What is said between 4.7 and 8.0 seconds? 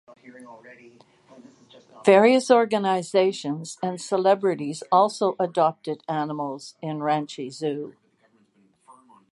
also adopted animals in Ranchi Zoo.